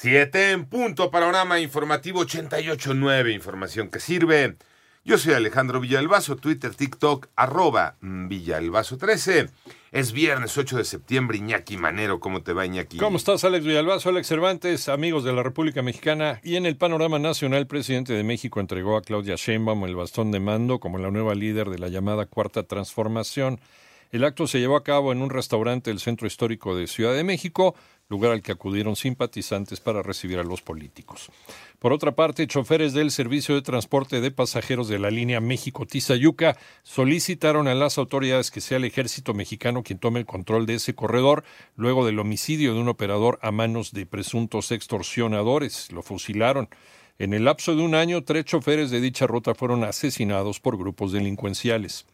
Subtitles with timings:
[0.00, 4.54] Siete en punto, panorama informativo 88.9, información que sirve.
[5.04, 9.50] Yo soy Alejandro Villalbazo, Twitter, TikTok, arroba Villalbazo13.
[9.90, 12.98] Es viernes 8 de septiembre, Iñaki Manero, ¿cómo te va Iñaki?
[12.98, 16.38] ¿Cómo estás Alex Villalbazo, Alex Cervantes, amigos de la República Mexicana?
[16.44, 20.30] Y en el panorama nacional, el presidente de México entregó a Claudia Sheinbaum el bastón
[20.30, 23.58] de mando como la nueva líder de la llamada Cuarta Transformación.
[24.10, 27.24] El acto se llevó a cabo en un restaurante del Centro Histórico de Ciudad de
[27.24, 27.74] México,
[28.08, 31.30] lugar al que acudieron simpatizantes para recibir a los políticos.
[31.78, 37.68] Por otra parte, choferes del Servicio de Transporte de Pasajeros de la línea México-Tizayuca solicitaron
[37.68, 41.44] a las autoridades que sea el ejército mexicano quien tome el control de ese corredor
[41.76, 45.92] luego del homicidio de un operador a manos de presuntos extorsionadores.
[45.92, 46.68] Lo fusilaron.
[47.18, 51.12] En el lapso de un año, tres choferes de dicha ruta fueron asesinados por grupos
[51.12, 52.06] delincuenciales.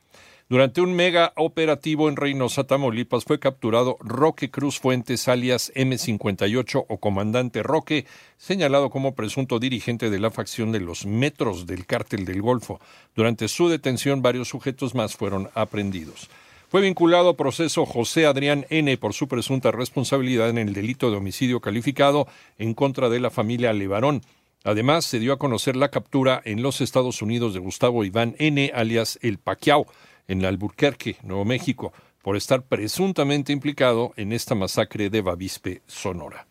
[0.51, 6.99] Durante un mega operativo en Reynosa, Tamaulipas, fue capturado Roque Cruz Fuentes, alias M58 o
[6.99, 8.05] Comandante Roque,
[8.37, 12.79] señalado como presunto dirigente de la facción de los Metros del Cártel del Golfo.
[13.17, 16.29] Durante su detención, varios sujetos más fueron aprendidos.
[16.69, 18.99] Fue vinculado a proceso José Adrián N.
[18.99, 23.73] por su presunta responsabilidad en el delito de homicidio calificado en contra de la familia
[23.73, 24.21] Levarón.
[24.65, 28.73] Además, se dio a conocer la captura en los Estados Unidos de Gustavo Iván N.,
[28.75, 29.87] alias El Paquiao
[30.27, 36.47] en Alburquerque, Nuevo México, por estar presuntamente implicado en esta masacre de Bavispe, Sonora.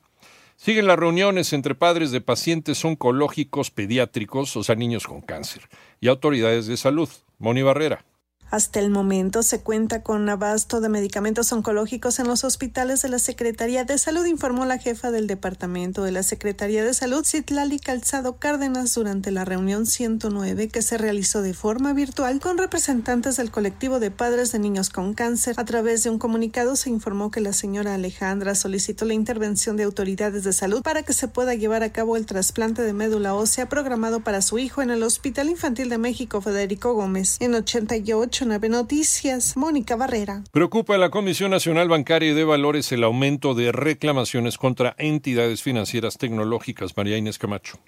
[0.55, 5.67] Siguen las reuniones entre padres de pacientes oncológicos pediátricos, o sea, niños con cáncer,
[5.99, 7.09] y autoridades de salud.
[7.39, 8.05] Moni Barrera.
[8.49, 13.17] Hasta el momento se cuenta con abasto de medicamentos oncológicos en los hospitales de la
[13.17, 18.37] Secretaría de Salud, informó la jefa del Departamento de la Secretaría de Salud, Citlali Calzado
[18.37, 23.99] Cárdenas, durante la reunión 109 que se realizó de forma virtual con representantes del colectivo
[23.99, 25.55] de padres de niños con cáncer.
[25.57, 29.83] A través de un comunicado se informó que la señora Alejandra solicitó la intervención de
[29.83, 33.67] autoridades de salud para que se pueda llevar a cabo el trasplante de médula ósea
[33.67, 37.37] programado para su hijo en el Hospital Infantil de México Federico Gómez.
[37.39, 40.43] En 88 Noticias, Mónica Barrera.
[40.51, 45.63] Preocupa a la Comisión Nacional Bancaria y de Valores el aumento de reclamaciones contra entidades
[45.63, 46.95] financieras tecnológicas.
[46.97, 47.79] María Inés Camacho.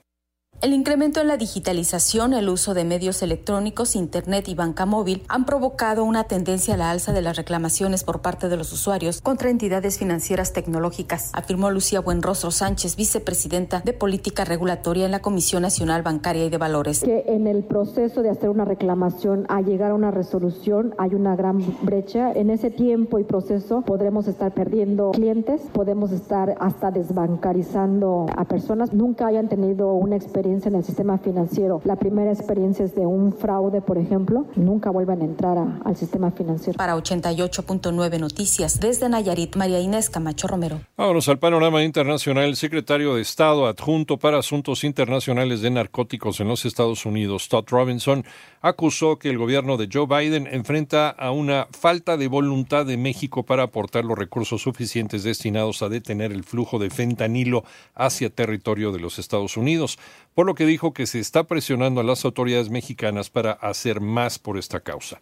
[0.62, 5.46] El incremento en la digitalización, el uso de medios electrónicos, Internet y banca móvil han
[5.46, 9.50] provocado una tendencia a la alza de las reclamaciones por parte de los usuarios contra
[9.50, 16.04] entidades financieras tecnológicas, afirmó Lucía Buenrostro Sánchez, vicepresidenta de Política Regulatoria en la Comisión Nacional
[16.04, 17.02] Bancaria y de Valores.
[17.02, 21.36] Que en el proceso de hacer una reclamación a llegar a una resolución hay una
[21.36, 22.32] gran brecha.
[22.32, 28.94] En ese tiempo y proceso podremos estar perdiendo clientes, podemos estar hasta desbancarizando a personas.
[28.94, 33.34] Nunca hayan tenido una experiencia en el sistema financiero, la primera experiencia es de un
[33.34, 36.78] fraude, por ejemplo, nunca vuelvan a entrar al sistema financiero.
[36.78, 40.80] Para 88.9 Noticias, desde Nayarit, María Inés Camacho Romero.
[40.96, 42.46] Vámonos al panorama internacional.
[42.46, 47.66] El secretario de Estado adjunto para Asuntos Internacionales de Narcóticos en los Estados Unidos, Todd
[47.68, 48.24] Robinson,
[48.62, 53.44] acusó que el gobierno de Joe Biden enfrenta a una falta de voluntad de México
[53.44, 59.00] para aportar los recursos suficientes destinados a detener el flujo de fentanilo hacia territorio de
[59.00, 60.00] los Estados Unidos
[60.36, 64.38] por lo que dijo que se está presionando a las autoridades mexicanas para hacer más
[64.38, 65.22] por esta causa.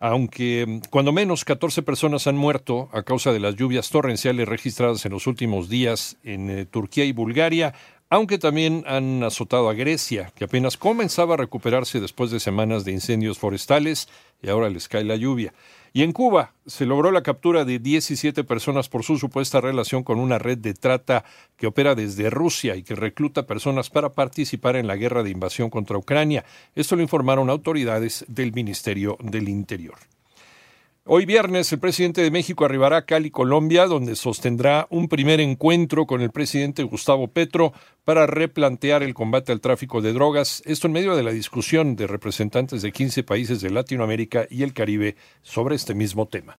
[0.00, 5.04] Aunque mm, cuando menos 14 personas han muerto a causa de las lluvias torrenciales registradas
[5.04, 7.74] en los últimos días en eh, Turquía y Bulgaria,
[8.08, 12.92] aunque también han azotado a Grecia, que apenas comenzaba a recuperarse después de semanas de
[12.92, 14.08] incendios forestales
[14.42, 15.52] y ahora les cae la lluvia.
[15.92, 20.20] Y en Cuba se logró la captura de 17 personas por su supuesta relación con
[20.20, 21.24] una red de trata
[21.56, 25.68] que opera desde Rusia y que recluta personas para participar en la guerra de invasión
[25.68, 26.44] contra Ucrania.
[26.76, 29.98] Esto lo informaron autoridades del Ministerio del Interior.
[31.06, 36.06] Hoy viernes el presidente de México arribará a Cali, Colombia, donde sostendrá un primer encuentro
[36.06, 37.72] con el presidente Gustavo Petro
[38.04, 42.06] para replantear el combate al tráfico de drogas, esto en medio de la discusión de
[42.06, 46.58] representantes de 15 países de Latinoamérica y el Caribe sobre este mismo tema.